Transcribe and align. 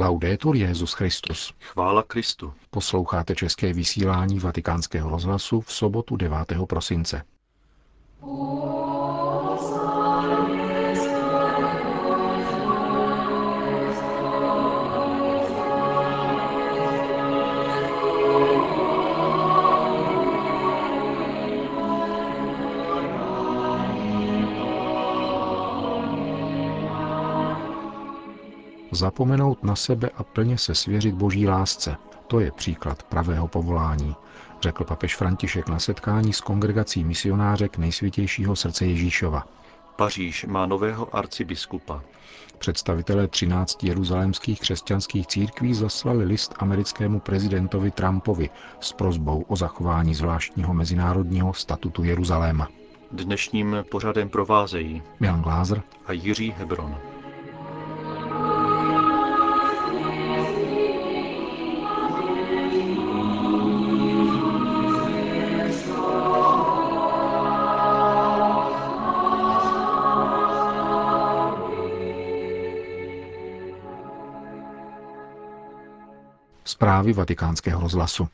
Laudetur 0.00 0.56
Jezus 0.56 0.92
Christus. 0.92 1.54
Chvála 1.60 2.02
Kristu. 2.02 2.52
Posloucháte 2.70 3.34
české 3.34 3.72
vysílání 3.72 4.38
Vatikánského 4.38 5.10
rozhlasu 5.10 5.60
v 5.60 5.72
sobotu 5.72 6.16
9. 6.16 6.38
prosince. 6.68 7.22
Zapomenout 28.92 29.62
na 29.62 29.76
sebe 29.76 30.10
a 30.16 30.24
plně 30.24 30.58
se 30.58 30.74
svěřit 30.74 31.14
boží 31.14 31.48
lásce, 31.48 31.96
to 32.26 32.40
je 32.40 32.52
příklad 32.52 33.02
pravého 33.02 33.48
povolání, 33.48 34.16
řekl 34.60 34.84
papež 34.84 35.16
František 35.16 35.68
na 35.68 35.78
setkání 35.78 36.32
s 36.32 36.40
kongregací 36.40 37.04
misionářek 37.04 37.78
nejsvětějšího 37.78 38.56
srdce 38.56 38.86
Ježíšova. 38.86 39.46
Paříž 39.96 40.44
má 40.44 40.66
nového 40.66 41.16
arcibiskupa. 41.16 42.02
Představitelé 42.58 43.28
13 43.28 43.84
jeruzalémských 43.84 44.60
křesťanských 44.60 45.26
církví 45.26 45.74
zaslali 45.74 46.24
list 46.24 46.54
americkému 46.58 47.20
prezidentovi 47.20 47.90
Trumpovi 47.90 48.50
s 48.80 48.92
prozbou 48.92 49.44
o 49.48 49.56
zachování 49.56 50.14
zvláštního 50.14 50.74
mezinárodního 50.74 51.54
statutu 51.54 52.04
Jeruzaléma. 52.04 52.68
Dnešním 53.12 53.76
pořadem 53.90 54.28
provázejí 54.28 55.02
Jan 55.20 55.42
Glázer 55.42 55.82
a 56.06 56.12
Jiří 56.12 56.54
Hebron. 56.58 57.09
Zprávy 77.00 77.12
vatikánského 77.12 77.80
rozhlasu. 77.80 78.28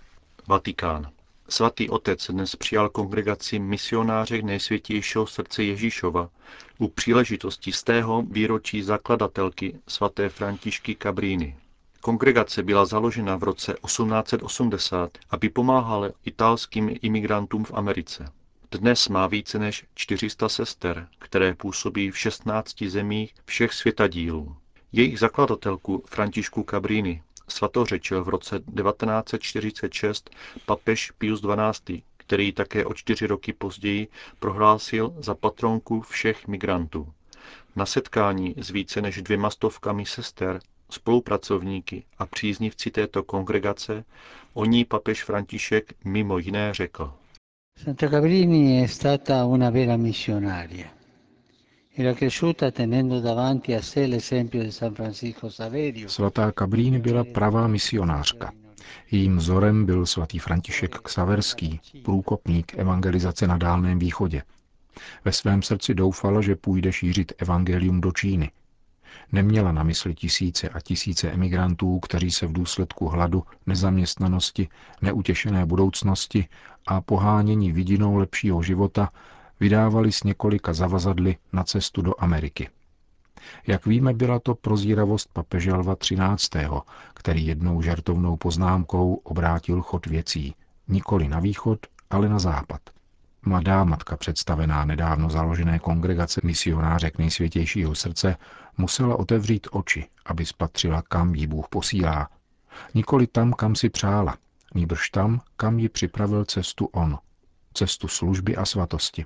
Vatikán. 0.49 1.11
Svatý 1.49 1.91
otec 1.91 2.27
dnes 2.31 2.57
přijal 2.57 2.89
kongregaci 2.89 3.59
misionářek 3.59 4.45
nejsvětějšího 4.45 5.27
srdce 5.27 5.63
Ježíšova 5.63 6.29
u 6.79 6.89
příležitosti 6.89 7.73
z 7.73 7.83
tého 7.83 8.23
výročí 8.23 8.83
zakladatelky 8.83 9.79
svaté 9.89 10.29
Františky 10.29 10.97
Cabrini. 11.03 11.57
Kongregace 12.01 12.63
byla 12.63 12.87
založena 12.87 13.37
v 13.37 13.43
roce 13.43 13.75
1880, 13.85 15.19
aby 15.31 15.49
pomáhala 15.49 16.09
italským 16.25 16.97
imigrantům 17.03 17.65
v 17.65 17.73
Americe. 17.75 18.33
Dnes 18.71 19.09
má 19.09 19.27
více 19.27 19.59
než 19.59 19.85
400 19.95 20.49
sester, 20.49 21.09
které 21.19 21.55
působí 21.55 22.11
v 22.11 22.19
16 22.19 22.83
zemích 22.83 23.35
všech 23.45 23.73
světadílů. 23.73 24.57
Jejich 24.93 25.19
zakladatelku 25.19 26.03
Františku 26.07 26.67
Cabrini 26.71 27.23
svatořečil 27.49 28.25
v 28.25 28.29
roce 28.29 28.59
1946 28.59 30.31
papež 30.67 31.11
Pius 31.11 31.41
XII., 31.41 32.03
který 32.17 32.53
také 32.53 32.85
o 32.85 32.95
čtyři 32.95 33.27
roky 33.27 33.53
později 33.53 34.09
prohlásil 34.39 35.15
za 35.19 35.35
patronku 35.35 36.01
všech 36.01 36.49
migrantů. 36.49 37.13
Na 37.77 37.87
setkání 37.87 38.55
s 38.59 38.71
více 38.71 39.01
než 39.03 39.23
dvěma 39.23 39.51
stovkami 39.51 40.07
sester, 40.07 40.61
spolupracovníky 40.91 42.05
a 42.19 42.27
příznivci 42.27 42.91
této 42.91 43.23
kongregace 43.23 44.05
o 44.55 44.65
ní 44.65 44.85
papež 44.85 45.25
František 45.25 45.93
mimo 46.05 46.39
jiné 46.39 46.75
řekl. 46.75 47.13
Santa 47.85 48.09
Cabrini 48.09 48.83
è 48.85 48.89
stata 48.89 49.45
una 49.45 49.71
vera 49.71 49.97
missionaria. 49.97 50.96
Era 51.99 52.13
cresciuta 52.13 52.71
tenendo 52.71 53.21
davanti 53.21 53.73
a 53.73 53.81
sé 53.81 54.07
l'esempio 54.07 54.63
di 54.63 54.71
San 54.71 54.93
Francisco 54.95 55.49
Saverio. 55.49 56.09
Svatá 56.09 56.53
Cabrini 56.53 56.99
byla 56.99 57.25
pravá 57.25 57.67
misionářka. 57.67 58.53
Jejím 59.11 59.37
vzorem 59.37 59.87
byl 59.87 60.07
svatý 60.07 60.39
František 60.39 60.99
Ksaverský, 60.99 61.81
průkopník 62.03 62.79
evangelizace 62.79 63.47
na 63.47 63.57
Dálném 63.59 63.99
východě. 63.99 64.43
Ve 65.25 65.33
svém 65.33 65.63
srdci 65.63 65.95
doufala, 65.95 66.41
že 66.41 66.57
půjde 66.57 66.93
šířit 66.93 67.33
evangelium 67.39 68.01
do 68.01 68.13
Číny. 68.13 68.51
Neměla 69.33 69.73
na 69.73 69.83
mysli 69.83 70.15
tisíce 70.15 70.69
a 70.69 70.81
tisíce 70.81 71.31
emigrantů, 71.31 71.99
kteří 71.99 72.31
se 72.31 72.47
v 72.47 72.53
důsledku 72.53 73.09
hladu, 73.09 73.43
nezaměstnanosti, 73.67 74.69
neutěšené 75.03 75.67
budoucnosti 75.67 76.49
a 76.87 77.01
pohánění 77.01 77.73
vidinou 77.73 78.17
lepšího 78.17 78.63
života 78.63 79.09
vydávali 79.61 80.13
s 80.13 80.23
několika 80.25 80.73
zavazadly 80.73 81.37
na 81.53 81.65
cestu 81.65 82.03
do 82.03 82.15
Ameriky. 82.19 82.69
Jak 83.67 83.87
víme, 83.87 84.15
byla 84.15 84.39
to 84.39 84.55
prozíravost 84.55 85.29
papeže 85.33 85.73
Lva 85.75 85.97
XIII., 85.97 86.69
který 87.15 87.47
jednou 87.47 87.83
žartovnou 87.83 88.37
poznámkou 88.37 89.15
obrátil 89.15 89.83
chod 89.83 90.07
věcí, 90.07 90.55
nikoli 90.89 91.29
na 91.29 91.41
východ, 91.41 91.79
ale 92.11 92.29
na 92.29 92.39
západ. 92.39 92.81
Mladá 93.43 93.85
matka 93.85 94.17
představená 94.17 94.85
nedávno 94.85 95.31
založené 95.31 95.79
kongregace 95.79 96.41
misionářek 96.45 97.19
nejsvětějšího 97.19 97.95
srdce 97.95 98.37
musela 98.79 99.17
otevřít 99.17 99.67
oči, 99.71 100.07
aby 100.27 100.47
spatřila, 100.47 101.03
kam 101.03 101.35
jí 101.35 101.47
Bůh 101.47 101.69
posílá. 101.69 102.29
Nikoli 102.95 103.27
tam, 103.27 103.53
kam 103.53 103.75
si 103.75 103.91
přála, 103.91 104.37
nýbrž 104.75 105.11
tam, 105.11 105.41
kam 105.57 105.79
ji 105.79 105.89
připravil 105.89 106.45
cestu 106.45 106.87
On, 106.87 107.19
cestu 107.75 108.09
služby 108.09 108.57
a 108.57 108.65
svatosti. 108.65 109.25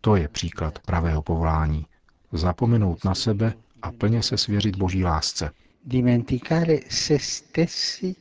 To 0.00 0.16
je 0.16 0.28
příklad 0.28 0.78
pravého 0.78 1.22
povolání. 1.22 1.86
Zapomenout 2.32 3.04
na 3.04 3.14
sebe 3.14 3.54
a 3.82 3.92
plně 3.92 4.22
se 4.22 4.36
svěřit 4.36 4.76
Boží 4.76 5.04
lásce. 5.04 5.50
Dimenticare 5.84 6.78
se 6.88 7.18
stessi 7.18 8.16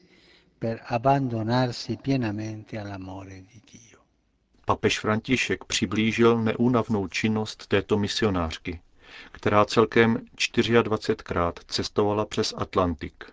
per 0.60 0.80
abbandonarsi 0.88 1.98
pienamente 1.98 2.80
all'amore 2.80 3.34
di 3.34 3.62
Dio. 3.72 4.00
Papež 4.66 5.00
František 5.00 5.66
přiblížil 5.66 6.44
neúnavnou 6.44 7.08
činnost 7.08 7.68
této 7.68 7.98
misionářky, 7.98 8.80
která 9.32 9.66
celkem 9.66 10.18
24krát 10.38 11.54
cestovala 11.68 12.26
přes 12.26 12.54
Atlantik. 12.58 13.24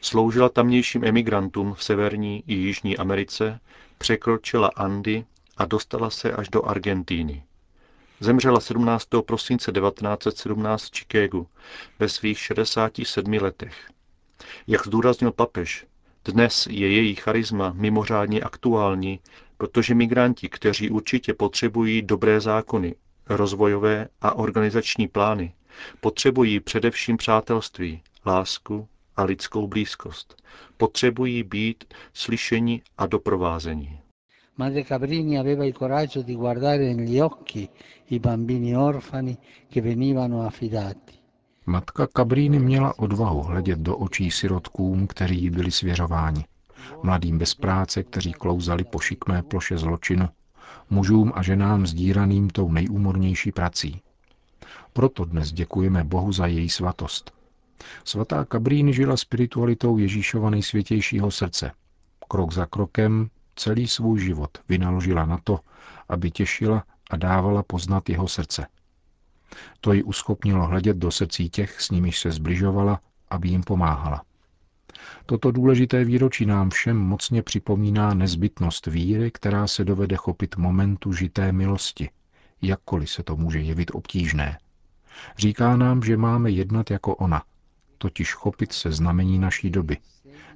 Sloužila 0.00 0.48
tamnějším 0.48 1.04
emigrantům 1.04 1.74
v 1.74 1.84
Severní 1.84 2.44
i 2.46 2.54
Jižní 2.54 2.96
Americe, 2.98 3.60
překročila 3.98 4.70
Andy 4.76 5.24
a 5.56 5.64
dostala 5.64 6.10
se 6.10 6.32
až 6.32 6.48
do 6.48 6.64
Argentíny. 6.64 7.44
Zemřela 8.22 8.60
17. 8.60 9.08
prosince 9.26 9.72
1917 9.72 10.84
v 10.84 10.90
Chicagu 10.96 11.46
ve 11.98 12.08
svých 12.08 12.38
67 12.38 13.32
letech. 13.32 13.90
Jak 14.66 14.86
zdůraznil 14.86 15.32
papež, 15.32 15.86
dnes 16.24 16.66
je 16.70 16.92
její 16.92 17.14
charisma 17.14 17.72
mimořádně 17.72 18.40
aktuální, 18.40 19.20
protože 19.56 19.94
migranti, 19.94 20.48
kteří 20.48 20.90
určitě 20.90 21.34
potřebují 21.34 22.02
dobré 22.02 22.40
zákony, 22.40 22.94
rozvojové 23.28 24.08
a 24.20 24.34
organizační 24.34 25.08
plány, 25.08 25.54
potřebují 26.00 26.60
především 26.60 27.16
přátelství, 27.16 28.02
lásku 28.26 28.88
a 29.16 29.22
lidskou 29.22 29.66
blízkost. 29.66 30.42
Potřebují 30.76 31.42
být 31.42 31.94
slyšeni 32.14 32.82
a 32.98 33.06
doprovázení. 33.06 34.00
Madre 34.60 34.84
Cabrini 34.84 35.38
aveva 35.38 35.64
il 35.64 35.72
coraggio 35.72 36.20
di 36.20 36.34
guardare 36.34 36.92
negli 36.92 37.18
occhi 37.18 37.66
i 38.08 38.18
bambini 38.18 38.76
orfani 38.76 39.34
che 39.70 39.80
venivano 39.80 40.42
affidati. 40.42 41.18
Matka 41.64 42.06
Cabrini 42.06 42.58
měla 42.58 42.98
odvahu 42.98 43.42
hledět 43.42 43.78
do 43.78 43.96
očí 43.96 44.30
sirotkům, 44.30 45.06
kteří 45.06 45.42
jí 45.42 45.50
byli 45.50 45.70
svěřováni. 45.70 46.44
Mladým 47.02 47.38
bez 47.38 47.54
práce, 47.54 48.02
kteří 48.02 48.32
klouzali 48.32 48.84
po 48.84 48.98
šikmé 48.98 49.42
ploše 49.42 49.78
zločinu, 49.78 50.28
mužům 50.90 51.32
a 51.34 51.42
ženám 51.42 51.86
zdíraným 51.86 52.50
tou 52.50 52.72
nejúmornější 52.72 53.52
prací. 53.52 54.00
Proto 54.92 55.24
dnes 55.24 55.52
děkujeme 55.52 56.04
Bohu 56.04 56.32
za 56.32 56.46
její 56.46 56.68
svatost. 56.68 57.32
Svatá 58.04 58.44
Cabrini 58.44 58.92
žila 58.92 59.16
spiritualitou 59.16 59.98
Ježíšova 59.98 60.50
nejsvětějšího 60.50 61.30
srdce. 61.30 61.72
Krok 62.28 62.52
za 62.52 62.66
krokem 62.66 63.30
celý 63.60 63.88
svůj 63.88 64.20
život 64.20 64.58
vynaložila 64.68 65.26
na 65.26 65.38
to, 65.44 65.60
aby 66.08 66.30
těšila 66.30 66.84
a 67.10 67.16
dávala 67.16 67.62
poznat 67.62 68.08
jeho 68.08 68.28
srdce. 68.28 68.66
To 69.80 69.92
ji 69.92 70.02
uschopnilo 70.02 70.66
hledět 70.66 70.96
do 70.96 71.10
srdcí 71.10 71.50
těch, 71.50 71.80
s 71.80 71.90
nimiž 71.90 72.20
se 72.20 72.30
zbližovala, 72.30 73.00
aby 73.30 73.48
jim 73.48 73.62
pomáhala. 73.62 74.22
Toto 75.26 75.50
důležité 75.50 76.04
výročí 76.04 76.46
nám 76.46 76.70
všem 76.70 76.96
mocně 76.96 77.42
připomíná 77.42 78.14
nezbytnost 78.14 78.86
víry, 78.86 79.30
která 79.30 79.66
se 79.66 79.84
dovede 79.84 80.16
chopit 80.16 80.56
momentu 80.56 81.12
žité 81.12 81.52
milosti, 81.52 82.10
jakkoliv 82.62 83.10
se 83.10 83.22
to 83.22 83.36
může 83.36 83.60
jevit 83.60 83.90
obtížné. 83.94 84.58
Říká 85.38 85.76
nám, 85.76 86.02
že 86.02 86.16
máme 86.16 86.50
jednat 86.50 86.90
jako 86.90 87.14
ona, 87.14 87.42
totiž 87.98 88.34
chopit 88.34 88.72
se 88.72 88.92
znamení 88.92 89.38
naší 89.38 89.70
doby, 89.70 89.96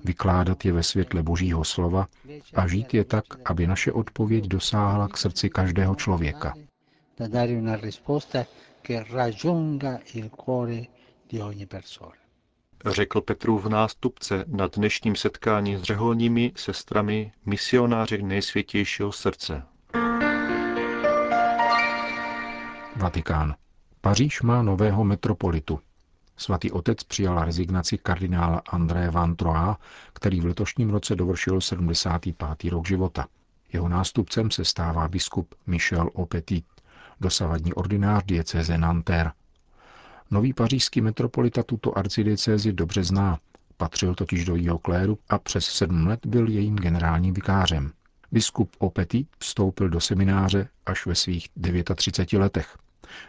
vykládat 0.05 0.65
je 0.65 0.73
ve 0.73 0.83
světle 0.83 1.23
Božího 1.23 1.65
slova 1.65 2.07
a 2.55 2.67
žít 2.69 2.95
je 2.95 3.05
tak, 3.05 3.25
aby 3.45 3.67
naše 3.67 3.93
odpověď 3.93 4.45
dosáhla 4.45 5.09
k 5.09 5.17
srdci 5.17 5.51
každého 5.51 5.95
člověka. 5.95 6.55
Řekl 12.87 13.21
Petrův 13.21 13.67
nástupce 13.67 14.45
na 14.47 14.67
dnešním 14.67 15.17
setkání 15.17 15.77
s 15.77 15.83
řeholními 15.83 16.53
sestrami 16.57 17.33
misionářek 17.47 18.21
nejsvětějšího 18.21 19.13
srdce. 19.13 19.63
Vatikán. 22.97 23.55
Paříž 24.01 24.43
má 24.43 24.63
nového 24.63 25.05
metropolitu. 25.05 25.81
Svatý 26.37 26.73
otec 26.73 27.03
přijal 27.05 27.45
rezignaci 27.45 27.99
kardinála 27.99 28.63
André 28.69 29.11
Van 29.11 29.37
Troa, 29.37 29.79
který 30.13 30.41
v 30.41 30.45
letošním 30.45 30.91
roce 30.91 31.17
dovršil 31.17 31.61
75. 31.61 32.71
rok 32.71 32.87
života. 32.89 33.27
Jeho 33.73 33.89
nástupcem 33.89 34.51
se 34.51 34.65
stává 34.65 35.09
biskup 35.09 35.55
Michel 35.67 36.11
Opetit, 36.13 36.65
dosavadní 37.21 37.75
ordinář 37.75 38.25
diecéze 38.25 38.79
Nanterre. 38.79 39.31
Nový 40.31 40.53
pařížský 40.53 41.01
metropolita 41.01 41.63
tuto 41.63 41.99
arcidiecézi 41.99 42.73
dobře 42.73 43.05
zná, 43.05 43.39
patřil 43.77 44.15
totiž 44.15 44.45
do 44.45 44.57
jeho 44.57 44.79
kléru 44.79 45.19
a 45.29 45.39
přes 45.39 45.65
sedm 45.65 46.07
let 46.07 46.27
byl 46.27 46.49
jejím 46.49 46.77
generálním 46.77 47.35
vikářem. 47.35 47.93
Biskup 48.33 48.77
Opetit 48.79 49.29
vstoupil 49.39 49.89
do 49.89 50.01
semináře 50.01 50.69
až 50.87 51.07
ve 51.07 51.15
svých 51.15 51.49
39 51.95 52.43
letech. 52.43 52.77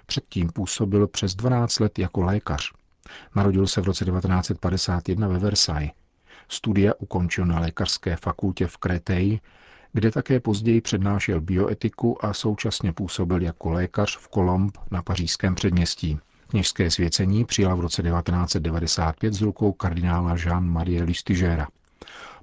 Předtím 0.06 0.50
působil 0.50 1.08
přes 1.08 1.36
12 1.36 1.80
let 1.80 2.00
jako 2.00 2.22
lékař. 2.22 2.72
Narodil 3.36 3.68
se 3.68 3.82
v 3.82 3.86
roce 3.86 4.06
1951 4.06 5.28
ve 5.28 5.40
Versailles. 5.40 5.92
Studia 6.50 6.94
ukončil 7.00 7.46
na 7.46 7.60
lékařské 7.60 8.16
fakultě 8.16 8.68
v 8.68 8.78
Créteil, 8.78 9.38
kde 9.94 10.12
také 10.12 10.40
později 10.40 10.82
přednášel 10.82 11.42
bioetiku 11.42 12.26
a 12.26 12.34
současně 12.34 12.94
působil 12.94 13.42
jako 13.42 13.72
lékař 13.72 14.18
v 14.18 14.30
Colombe 14.30 14.80
na 14.92 15.04
pařížském 15.04 15.56
předměstí. 15.56 16.20
Kněžské 16.48 16.92
svěcení 16.92 17.46
přijal 17.46 17.78
v 17.78 17.80
roce 17.80 18.04
1995 18.04 19.34
z 19.34 19.42
rukou 19.42 19.72
kardinála 19.72 20.36
Jean-Marie 20.36 21.04
Listigera. 21.04 21.68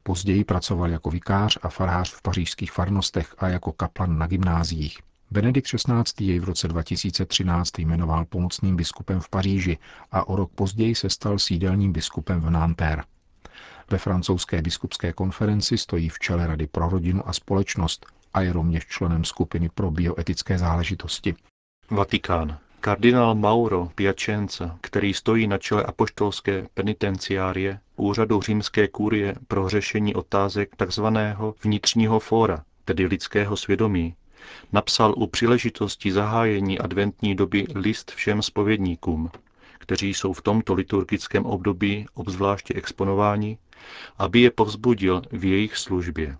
Později 0.02 0.44
pracoval 0.44 0.90
jako 0.90 1.10
vikář 1.10 1.58
a 1.62 1.68
farář 1.68 2.12
v 2.12 2.22
pařížských 2.22 2.72
farnostech 2.72 3.34
a 3.38 3.48
jako 3.48 3.72
kaplan 3.72 4.18
na 4.18 4.26
gymnáziích. 4.26 4.98
Benedikt 5.32 5.66
XVI. 5.66 6.26
jej 6.26 6.38
v 6.38 6.44
roce 6.44 6.68
2013 6.68 7.78
jmenoval 7.78 8.24
pomocným 8.24 8.76
biskupem 8.76 9.20
v 9.20 9.28
Paříži 9.28 9.78
a 10.10 10.28
o 10.28 10.36
rok 10.36 10.52
později 10.54 10.94
se 10.94 11.10
stal 11.10 11.38
sídelním 11.38 11.92
biskupem 11.92 12.40
v 12.40 12.50
Nanterre. 12.50 13.02
Ve 13.90 13.98
francouzské 13.98 14.62
biskupské 14.62 15.12
konferenci 15.12 15.78
stojí 15.78 16.08
v 16.08 16.18
čele 16.18 16.46
Rady 16.46 16.66
pro 16.66 16.88
rodinu 16.88 17.28
a 17.28 17.32
společnost 17.32 18.06
a 18.34 18.40
je 18.40 18.52
rovněž 18.52 18.86
členem 18.86 19.24
skupiny 19.24 19.68
pro 19.68 19.90
bioetické 19.90 20.58
záležitosti. 20.58 21.34
Vatikán. 21.90 22.58
Kardinál 22.80 23.34
Mauro 23.34 23.88
Piacenza, 23.94 24.78
který 24.80 25.14
stojí 25.14 25.46
na 25.46 25.58
čele 25.58 25.82
apoštolské 25.82 26.66
penitenciárie, 26.74 27.80
úřadu 27.96 28.40
římské 28.40 28.88
kurie 28.88 29.34
pro 29.48 29.68
řešení 29.68 30.14
otázek 30.14 30.76
tzv. 30.86 31.04
vnitřního 31.64 32.20
fóra, 32.20 32.64
tedy 32.84 33.06
lidského 33.06 33.56
svědomí, 33.56 34.14
napsal 34.72 35.14
u 35.16 35.26
příležitosti 35.26 36.12
zahájení 36.12 36.78
adventní 36.78 37.34
doby 37.34 37.66
list 37.74 38.10
všem 38.10 38.42
spovědníkům, 38.42 39.30
kteří 39.78 40.14
jsou 40.14 40.32
v 40.32 40.42
tomto 40.42 40.74
liturgickém 40.74 41.46
období 41.46 42.06
obzvláště 42.14 42.74
exponováni, 42.74 43.58
aby 44.18 44.40
je 44.40 44.50
povzbudil 44.50 45.22
v 45.32 45.44
jejich 45.44 45.76
službě. 45.76 46.36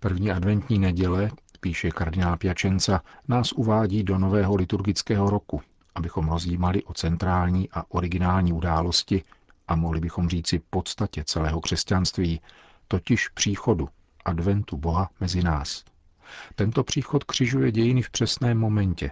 První 0.00 0.30
adventní 0.30 0.78
neděle, 0.78 1.30
píše 1.60 1.90
kardinál 1.90 2.36
Piačenca, 2.36 3.02
nás 3.28 3.52
uvádí 3.52 4.02
do 4.02 4.18
nového 4.18 4.56
liturgického 4.56 5.30
roku, 5.30 5.62
abychom 5.94 6.28
rozjímali 6.28 6.84
o 6.84 6.94
centrální 6.94 7.68
a 7.72 7.84
originální 7.88 8.52
události 8.52 9.22
a 9.68 9.76
mohli 9.76 10.00
bychom 10.00 10.28
říci 10.28 10.60
podstatě 10.70 11.24
celého 11.24 11.60
křesťanství, 11.60 12.40
totiž 12.88 13.28
příchodu, 13.28 13.88
adventu 14.24 14.76
Boha 14.76 15.10
mezi 15.20 15.42
nás. 15.42 15.84
Tento 16.54 16.84
příchod 16.84 17.24
křižuje 17.24 17.72
dějiny 17.72 18.02
v 18.02 18.10
přesném 18.10 18.58
momentě, 18.58 19.10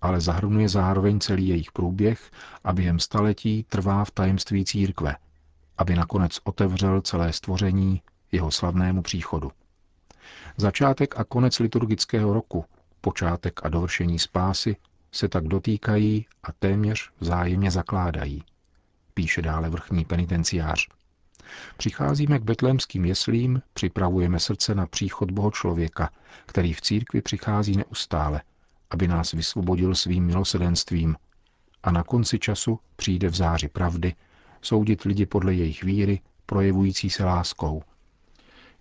ale 0.00 0.20
zahrnuje 0.20 0.68
zároveň 0.68 1.20
celý 1.20 1.48
jejich 1.48 1.72
průběh 1.72 2.30
a 2.64 2.72
během 2.72 2.98
staletí 2.98 3.64
trvá 3.68 4.04
v 4.04 4.10
tajemství 4.10 4.64
církve, 4.64 5.16
aby 5.78 5.94
nakonec 5.94 6.38
otevřel 6.44 7.00
celé 7.00 7.32
stvoření 7.32 8.02
jeho 8.32 8.50
slavnému 8.50 9.02
příchodu. 9.02 9.52
Začátek 10.56 11.16
a 11.16 11.24
konec 11.24 11.58
liturgického 11.58 12.32
roku, 12.32 12.64
počátek 13.00 13.60
a 13.62 13.68
dovršení 13.68 14.18
spásy 14.18 14.76
se 15.12 15.28
tak 15.28 15.44
dotýkají 15.48 16.26
a 16.42 16.52
téměř 16.52 17.10
vzájemně 17.20 17.70
zakládají, 17.70 18.44
píše 19.14 19.42
dále 19.42 19.70
vrchní 19.70 20.04
penitenciář. 20.04 20.88
Přicházíme 21.76 22.38
k 22.38 22.42
betlémským 22.42 23.04
jeslím, 23.04 23.62
připravujeme 23.74 24.40
srdce 24.40 24.74
na 24.74 24.86
příchod 24.86 25.30
Boho 25.30 25.50
člověka, 25.50 26.10
který 26.46 26.72
v 26.72 26.80
církvi 26.80 27.22
přichází 27.22 27.76
neustále, 27.76 28.42
aby 28.90 29.08
nás 29.08 29.32
vysvobodil 29.32 29.94
svým 29.94 30.24
milosedenstvím 30.26 31.16
a 31.82 31.90
na 31.90 32.02
konci 32.02 32.38
času 32.38 32.78
přijde 32.96 33.28
v 33.28 33.34
záři 33.34 33.68
pravdy 33.68 34.14
soudit 34.62 35.02
lidi 35.02 35.26
podle 35.26 35.54
jejich 35.54 35.82
víry, 35.82 36.20
projevující 36.46 37.10
se 37.10 37.24
láskou. 37.24 37.82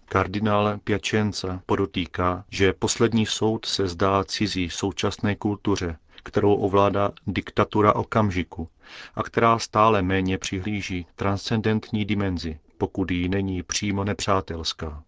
Kardinál 0.05 0.79
Piacenza 0.83 1.61
podotýká, 1.65 2.45
že 2.49 2.73
poslední 2.73 3.25
soud 3.25 3.65
se 3.65 3.87
zdá 3.87 4.23
cizí 4.23 4.69
současné 4.69 5.35
kultuře, 5.35 5.97
kterou 6.23 6.55
ovládá 6.55 7.11
diktatura 7.27 7.95
okamžiku 7.95 8.69
a 9.15 9.23
která 9.23 9.59
stále 9.59 10.01
méně 10.01 10.37
přihlíží 10.37 11.05
transcendentní 11.15 12.05
dimenzi, 12.05 12.59
pokud 12.77 13.11
jí 13.11 13.29
není 13.29 13.63
přímo 13.63 14.03
nepřátelská. 14.03 15.03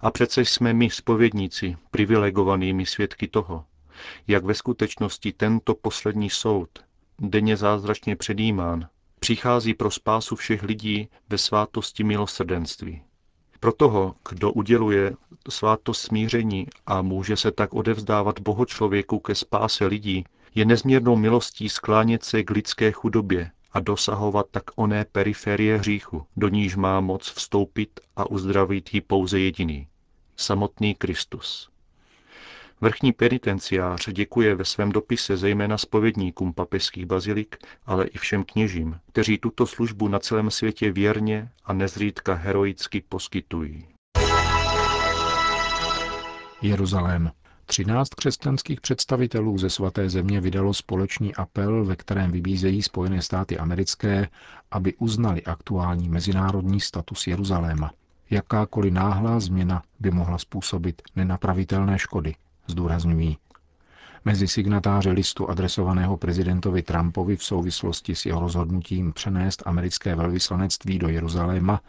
A 0.00 0.10
přece 0.10 0.40
jsme 0.40 0.72
my, 0.72 0.90
spovědníci, 0.90 1.76
privilegovanými 1.90 2.86
svědky 2.86 3.28
toho, 3.28 3.64
jak 4.28 4.44
ve 4.44 4.54
skutečnosti 4.54 5.32
tento 5.32 5.74
poslední 5.74 6.30
soud, 6.30 6.68
denně 7.18 7.56
zázračně 7.56 8.16
předjímán, 8.16 8.88
přichází 9.20 9.74
pro 9.74 9.90
spásu 9.90 10.36
všech 10.36 10.62
lidí 10.62 11.08
ve 11.28 11.38
svátosti 11.38 12.04
milosrdenství. 12.04 13.02
Pro 13.60 13.72
toho, 13.72 14.14
kdo 14.28 14.52
uděluje 14.52 15.12
svátost 15.50 16.02
smíření 16.02 16.66
a 16.86 17.02
může 17.02 17.36
se 17.36 17.52
tak 17.52 17.74
odevzdávat 17.74 18.40
Boho 18.40 18.66
člověku 18.66 19.18
ke 19.18 19.34
spáse 19.34 19.86
lidí, 19.86 20.24
je 20.54 20.64
nezměrnou 20.64 21.16
milostí 21.16 21.68
sklánět 21.68 22.24
se 22.24 22.42
k 22.42 22.50
lidské 22.50 22.92
chudobě 22.92 23.50
a 23.72 23.80
dosahovat 23.80 24.46
tak 24.50 24.64
oné 24.76 25.04
periferie 25.12 25.78
hříchu, 25.78 26.26
do 26.36 26.48
níž 26.48 26.76
má 26.76 27.00
moc 27.00 27.30
vstoupit 27.30 28.00
a 28.16 28.30
uzdravit 28.30 28.94
ji 28.94 29.00
pouze 29.00 29.40
jediný, 29.40 29.88
samotný 30.36 30.94
Kristus. 30.94 31.70
Vrchní 32.80 33.12
penitenciář 33.12 34.08
děkuje 34.08 34.54
ve 34.54 34.64
svém 34.64 34.92
dopise 34.92 35.36
zejména 35.36 35.78
spovědníkům 35.78 36.52
papežských 36.52 37.06
bazilik, 37.06 37.56
ale 37.86 38.06
i 38.06 38.18
všem 38.18 38.44
kněžím, 38.44 39.00
kteří 39.12 39.38
tuto 39.38 39.66
službu 39.66 40.08
na 40.08 40.18
celém 40.18 40.50
světě 40.50 40.92
věrně 40.92 41.50
a 41.64 41.72
nezřídka 41.72 42.34
heroicky 42.34 43.00
poskytují. 43.08 43.86
Jeruzalém. 46.62 47.30
Třináct 47.66 48.14
křesťanských 48.14 48.80
představitelů 48.80 49.58
ze 49.58 49.70
svaté 49.70 50.10
země 50.10 50.40
vydalo 50.40 50.74
společný 50.74 51.34
apel, 51.34 51.84
ve 51.84 51.96
kterém 51.96 52.32
vybízejí 52.32 52.82
Spojené 52.82 53.22
státy 53.22 53.58
americké, 53.58 54.28
aby 54.70 54.94
uznali 54.94 55.42
aktuální 55.42 56.08
mezinárodní 56.08 56.80
status 56.80 57.26
Jeruzaléma. 57.26 57.90
Jakákoliv 58.30 58.92
náhlá 58.92 59.40
změna 59.40 59.82
by 60.00 60.10
mohla 60.10 60.38
způsobit 60.38 61.02
nenapravitelné 61.16 61.98
škody, 61.98 62.34
zdůrazňují. 62.66 63.38
Mezi 64.24 64.48
signatáře 64.48 65.10
listu 65.10 65.50
adresovaného 65.50 66.16
prezidentovi 66.16 66.82
Trumpovi 66.82 67.36
v 67.36 67.44
souvislosti 67.44 68.14
s 68.14 68.26
jeho 68.26 68.40
rozhodnutím 68.40 69.12
přenést 69.12 69.62
americké 69.66 70.14
velvyslanectví 70.14 70.98
do 70.98 71.08
Jeruzaléma 71.08 71.80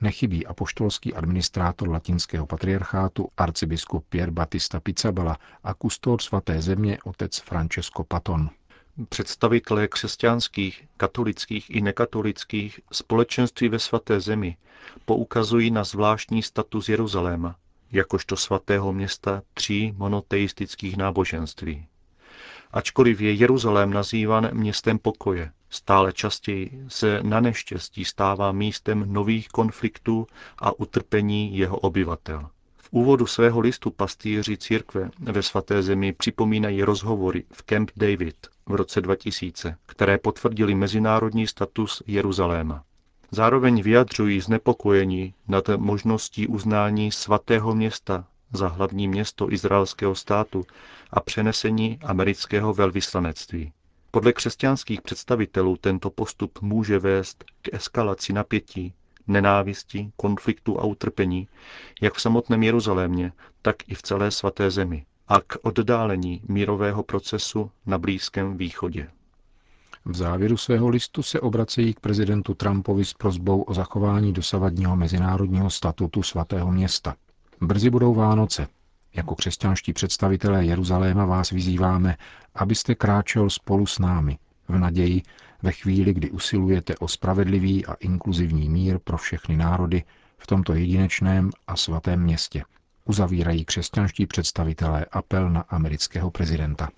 nechybí 0.00 0.46
apoštolský 0.46 1.14
administrátor 1.14 1.88
latinského 1.88 2.46
patriarchátu 2.46 3.28
arcibiskup 3.36 4.04
Pierre 4.08 4.32
Batista 4.32 4.80
Pizzabala 4.80 5.36
a 5.64 5.74
kustor 5.74 6.20
svaté 6.20 6.62
země 6.62 6.98
otec 7.04 7.38
Francesco 7.38 8.04
Paton. 8.04 8.50
Představitelé 9.08 9.88
křesťanských, 9.88 10.84
katolických 10.96 11.70
i 11.70 11.80
nekatolických 11.80 12.80
společenství 12.92 13.68
ve 13.68 13.78
svaté 13.78 14.20
zemi 14.20 14.56
poukazují 15.04 15.70
na 15.70 15.84
zvláštní 15.84 16.42
status 16.42 16.88
Jeruzaléma, 16.88 17.56
jakožto 17.92 18.36
svatého 18.36 18.92
města 18.92 19.42
tří 19.54 19.94
monoteistických 19.96 20.96
náboženství. 20.96 21.86
Ačkoliv 22.70 23.20
je 23.20 23.32
Jeruzalém 23.32 23.90
nazývan 23.90 24.48
městem 24.52 24.98
pokoje, 24.98 25.52
stále 25.70 26.12
častěji 26.12 26.84
se 26.88 27.20
na 27.22 27.40
neštěstí 27.40 28.04
stává 28.04 28.52
místem 28.52 29.12
nových 29.12 29.48
konfliktů 29.48 30.26
a 30.58 30.80
utrpení 30.80 31.58
jeho 31.58 31.78
obyvatel. 31.78 32.48
V 32.76 32.88
úvodu 32.90 33.26
svého 33.26 33.60
listu 33.60 33.90
pastýři 33.90 34.56
církve 34.56 35.10
ve 35.18 35.42
svaté 35.42 35.82
zemi 35.82 36.12
připomínají 36.12 36.82
rozhovory 36.82 37.44
v 37.52 37.62
Camp 37.62 37.90
David 37.96 38.36
v 38.66 38.74
roce 38.74 39.00
2000, 39.00 39.76
které 39.86 40.18
potvrdili 40.18 40.74
mezinárodní 40.74 41.46
status 41.46 42.02
Jeruzaléma. 42.06 42.84
Zároveň 43.30 43.82
vyjadřují 43.82 44.40
znepokojení 44.40 45.34
nad 45.48 45.68
možností 45.76 46.46
uznání 46.46 47.12
svatého 47.12 47.74
města 47.74 48.24
za 48.52 48.68
hlavní 48.68 49.08
město 49.08 49.52
izraelského 49.52 50.14
státu 50.14 50.66
a 51.10 51.20
přenesení 51.20 51.98
amerického 52.02 52.74
velvyslanectví. 52.74 53.72
Podle 54.10 54.32
křesťanských 54.32 55.02
představitelů 55.02 55.76
tento 55.76 56.10
postup 56.10 56.58
může 56.62 56.98
vést 56.98 57.44
k 57.62 57.74
eskalaci 57.74 58.32
napětí, 58.32 58.94
nenávisti, 59.26 60.10
konfliktu 60.16 60.80
a 60.80 60.84
utrpení, 60.84 61.48
jak 62.00 62.14
v 62.14 62.20
samotném 62.20 62.62
Jeruzalémě, 62.62 63.32
tak 63.62 63.76
i 63.88 63.94
v 63.94 64.02
celé 64.02 64.30
svaté 64.30 64.70
zemi 64.70 65.04
a 65.28 65.40
k 65.40 65.56
oddálení 65.62 66.42
mírového 66.48 67.02
procesu 67.02 67.70
na 67.86 67.98
Blízkém 67.98 68.56
východě. 68.56 69.08
V 70.08 70.16
závěru 70.16 70.56
svého 70.56 70.88
listu 70.88 71.22
se 71.22 71.40
obracejí 71.40 71.94
k 71.94 72.00
prezidentu 72.00 72.54
Trumpovi 72.54 73.04
s 73.04 73.14
prozbou 73.14 73.62
o 73.62 73.74
zachování 73.74 74.32
dosavadního 74.32 74.96
mezinárodního 74.96 75.70
statutu 75.70 76.22
svatého 76.22 76.72
města. 76.72 77.14
Brzy 77.60 77.90
budou 77.90 78.14
Vánoce. 78.14 78.68
Jako 79.14 79.34
křesťanští 79.34 79.92
představitelé 79.92 80.64
Jeruzaléma 80.64 81.24
vás 81.24 81.50
vyzýváme, 81.50 82.16
abyste 82.54 82.94
kráčel 82.94 83.50
spolu 83.50 83.86
s 83.86 83.98
námi, 83.98 84.38
v 84.68 84.78
naději, 84.78 85.22
ve 85.62 85.72
chvíli, 85.72 86.14
kdy 86.14 86.30
usilujete 86.30 86.96
o 86.96 87.08
spravedlivý 87.08 87.86
a 87.86 87.94
inkluzivní 87.94 88.68
mír 88.68 88.98
pro 89.04 89.16
všechny 89.16 89.56
národy 89.56 90.02
v 90.38 90.46
tomto 90.46 90.74
jedinečném 90.74 91.50
a 91.66 91.76
svatém 91.76 92.20
městě. 92.20 92.62
Uzavírají 93.04 93.64
křesťanští 93.64 94.26
představitelé 94.26 95.04
apel 95.04 95.50
na 95.50 95.60
amerického 95.60 96.30
prezidenta. 96.30 96.88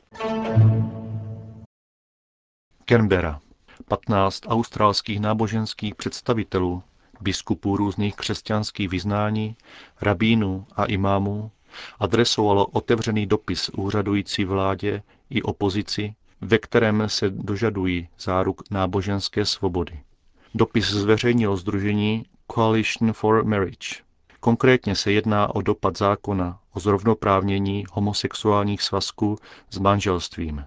Canberra. 2.89 3.41
15 3.89 4.43
australských 4.47 5.21
náboženských 5.21 5.95
představitelů, 5.95 6.83
biskupů 7.21 7.77
různých 7.77 8.17
křesťanských 8.17 8.89
vyznání, 8.89 9.57
rabínů 10.01 10.67
a 10.77 10.85
imámů 10.85 11.51
adresovalo 11.99 12.67
otevřený 12.67 13.27
dopis 13.27 13.69
úřadující 13.69 14.45
vládě 14.45 15.03
i 15.31 15.43
opozici, 15.43 16.15
ve 16.41 16.59
kterém 16.59 17.03
se 17.07 17.31
dožadují 17.31 18.09
záruk 18.19 18.63
náboženské 18.71 19.45
svobody. 19.45 20.01
Dopis 20.55 20.91
zveřejnilo 20.91 21.57
združení 21.57 22.25
Coalition 22.55 23.13
for 23.13 23.45
Marriage. 23.45 24.03
Konkrétně 24.41 24.97
se 24.97 25.13
jedná 25.13 25.55
o 25.55 25.63
dopad 25.63 25.99
zákona 25.99 26.59
o 26.75 26.81
zrovnoprávnění 26.81 27.85
homosexuálních 27.93 28.83
svazků 28.83 29.37
s 29.71 29.79
manželstvím. 29.79 30.65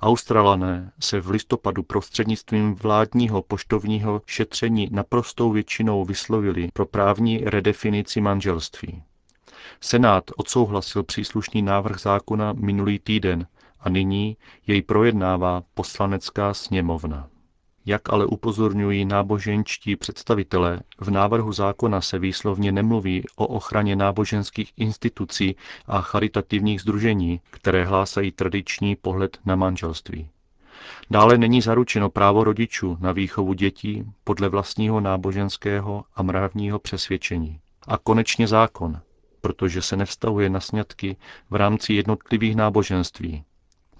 Australané 0.00 0.92
se 1.00 1.20
v 1.20 1.30
listopadu 1.30 1.82
prostřednictvím 1.82 2.74
vládního 2.74 3.42
poštovního 3.42 4.22
šetření 4.26 4.88
naprostou 4.90 5.50
většinou 5.50 6.04
vyslovili 6.04 6.68
pro 6.72 6.86
právní 6.86 7.38
redefinici 7.38 8.20
manželství. 8.20 9.02
Senát 9.80 10.24
odsouhlasil 10.36 11.02
příslušný 11.02 11.62
návrh 11.62 12.00
zákona 12.00 12.52
minulý 12.52 12.98
týden 12.98 13.46
a 13.80 13.88
nyní 13.88 14.36
jej 14.66 14.82
projednává 14.82 15.62
poslanecká 15.74 16.54
sněmovna. 16.54 17.28
Jak 17.86 18.12
ale 18.12 18.26
upozorňují 18.26 19.04
náboženčtí 19.04 19.96
představitelé, 19.96 20.80
v 21.00 21.10
návrhu 21.10 21.52
zákona 21.52 22.00
se 22.00 22.18
výslovně 22.18 22.72
nemluví 22.72 23.24
o 23.36 23.46
ochraně 23.46 23.96
náboženských 23.96 24.72
institucí 24.76 25.56
a 25.86 26.00
charitativních 26.00 26.80
združení, 26.80 27.40
které 27.50 27.84
hlásají 27.84 28.32
tradiční 28.32 28.96
pohled 28.96 29.38
na 29.44 29.56
manželství. 29.56 30.28
Dále 31.10 31.38
není 31.38 31.62
zaručeno 31.62 32.10
právo 32.10 32.44
rodičů 32.44 32.96
na 33.00 33.12
výchovu 33.12 33.52
dětí 33.52 34.04
podle 34.24 34.48
vlastního 34.48 35.00
náboženského 35.00 36.04
a 36.14 36.22
mravního 36.22 36.78
přesvědčení. 36.78 37.60
A 37.88 37.98
konečně 37.98 38.46
zákon, 38.46 39.00
protože 39.40 39.82
se 39.82 39.96
nevztahuje 39.96 40.50
na 40.50 40.60
sňatky 40.60 41.16
v 41.50 41.54
rámci 41.54 41.94
jednotlivých 41.94 42.56
náboženství, 42.56 43.44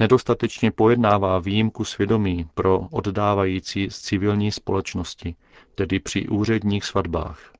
nedostatečně 0.01 0.71
pojednává 0.71 1.39
výjimku 1.39 1.85
svědomí 1.85 2.49
pro 2.55 2.79
oddávající 2.91 3.91
z 3.91 3.99
civilní 4.01 4.53
společnosti, 4.53 5.35
tedy 5.75 6.01
při 6.01 6.29
úředních 6.29 6.85
svatbách. 6.85 7.53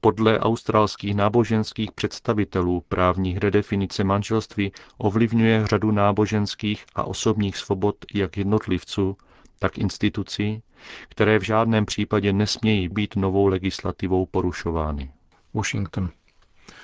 Podle 0.00 0.38
australských 0.40 1.14
náboženských 1.14 1.92
představitelů 1.92 2.82
právní 2.88 3.38
redefinice 3.38 4.04
manželství 4.04 4.72
ovlivňuje 4.98 5.66
řadu 5.66 5.90
náboženských 5.90 6.84
a 6.94 7.04
osobních 7.04 7.56
svobod 7.56 7.96
jak 8.14 8.36
jednotlivců, 8.36 9.16
tak 9.58 9.78
institucí, 9.78 10.62
které 11.08 11.38
v 11.38 11.42
žádném 11.42 11.86
případě 11.86 12.32
nesmějí 12.32 12.88
být 12.88 13.16
novou 13.16 13.46
legislativou 13.46 14.26
porušovány. 14.26 15.10
Washington. 15.54 16.10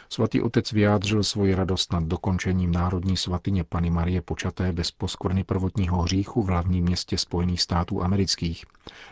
Svatý 0.09 0.43
otec 0.43 0.73
vyjádřil 0.73 1.23
svoji 1.25 1.55
radost 1.55 1.93
nad 1.93 2.05
dokončením 2.05 2.73
národní 2.73 3.17
svatyně 3.17 3.65
Pany 3.65 3.91
Marie 3.91 4.23
počaté 4.23 4.73
bez 4.73 4.91
poskvrny 4.91 5.45
prvotního 5.45 6.03
hříchu 6.03 6.43
v 6.43 6.47
hlavním 6.47 6.85
městě 6.85 7.19
Spojených 7.19 7.61
států 7.63 8.03
amerických. 8.03 8.65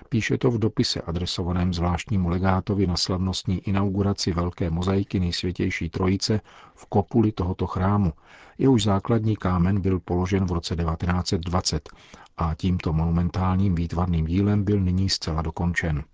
Píše 0.09 0.39
to 0.39 0.51
v 0.51 0.59
dopise 0.59 1.01
adresovaném 1.01 1.75
zvláštnímu 1.75 2.29
legátovi 2.29 2.87
na 2.87 2.97
slavnostní 2.97 3.69
inauguraci 3.69 4.33
velké 4.33 4.71
mozaiky 4.71 5.21
nejsvětější 5.21 5.91
trojice 5.91 6.41
v 6.75 6.87
kopuli 6.87 7.33
tohoto 7.33 7.67
chrámu. 7.67 8.13
Jehož 8.59 8.83
základní 8.83 9.37
kámen 9.37 9.81
byl 9.81 10.01
položen 10.01 10.45
v 10.45 10.53
roce 10.53 10.77
1920 10.77 11.89
a 12.37 12.55
tímto 12.55 12.93
monumentálním 12.93 13.75
výtvarným 13.75 14.27
dílem 14.27 14.65
byl 14.65 14.81
nyní 14.81 15.09
zcela 15.09 15.43
dokončen. 15.43 16.05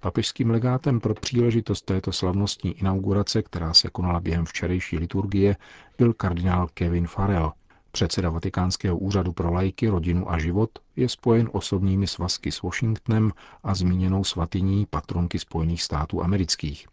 Papežským 0.00 0.50
legátem 0.50 1.00
pro 1.00 1.14
příležitost 1.14 1.82
této 1.82 2.12
slavnostní 2.12 2.78
inaugurace, 2.78 3.42
která 3.42 3.74
se 3.74 3.90
konala 3.90 4.20
během 4.20 4.44
včerejší 4.44 4.98
liturgie, 4.98 5.56
byl 5.98 6.12
kardinál 6.12 6.68
Kevin 6.74 7.06
Farrell. 7.06 7.52
Předseda 7.92 8.30
Vatikánského 8.30 8.98
úřadu 8.98 9.32
pro 9.32 9.52
lajky, 9.52 9.88
rodinu 9.88 10.30
a 10.32 10.38
život 10.38 10.70
je 10.96 11.08
spojen 11.08 11.48
osobními 11.52 12.06
svazky 12.06 12.52
s 12.52 12.62
Washingtonem 12.62 13.32
a 13.62 13.74
zmíněnou 13.74 14.24
svatyní 14.24 14.86
patronky 14.90 15.38
Spojených 15.38 15.82
států 15.82 16.22
amerických. 16.22 16.86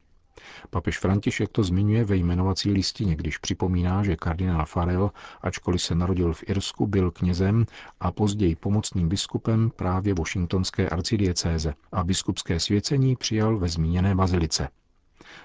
Papež 0.70 1.00
František 1.00 1.50
to 1.50 1.63
zmiňuje 1.63 2.06
ve 2.06 2.16
jmenovací 2.16 2.72
listině, 2.72 3.16
když 3.16 3.38
připomíná, 3.38 4.04
že 4.04 4.16
kardinál 4.16 4.66
Farel, 4.66 5.12
ačkoliv 5.42 5.82
se 5.82 5.96
narodil 5.96 6.34
v 6.34 6.44
Irsku, 6.48 6.88
byl 6.88 7.12
knězem 7.12 7.66
a 8.00 8.12
později 8.12 8.56
pomocným 8.56 9.10
biskupem 9.10 9.72
právě 9.75 10.13
Washingtonské 10.13 10.89
arcidiecéze 10.89 11.74
a 11.92 12.04
biskupské 12.04 12.60
svěcení 12.60 13.16
přijal 13.16 13.58
ve 13.58 13.70
zmíněné 13.70 14.16
bazilice. 14.16 14.70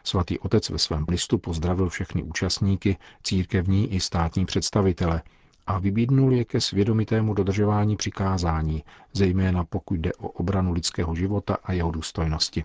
Svatý 0.05 0.39
otec 0.39 0.71
ve 0.71 0.79
svém 0.79 1.05
listu 1.09 1.39
pozdravil 1.39 1.89
všechny 1.89 2.23
účastníky, 2.23 2.97
církevní 3.23 3.95
i 3.95 4.01
státní 4.01 4.47
představitele 4.47 5.23
a 5.67 5.79
vybídnul 5.79 6.33
je 6.33 6.45
ke 6.45 6.61
svědomitému 6.61 7.35
dodržování 7.35 7.97
přikázání, 7.97 8.85
zejména 9.13 9.65
pokud 9.65 9.95
jde 9.95 10.13
o 10.13 10.29
obranu 10.29 10.73
lidského 10.73 11.15
života 11.15 11.57
a 11.65 11.73
jeho 11.73 11.91
důstojnosti. 11.91 12.65